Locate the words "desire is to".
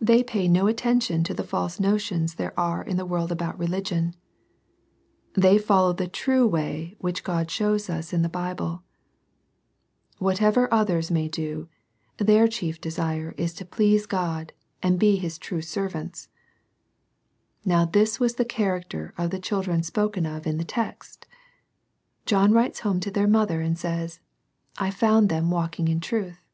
12.80-13.66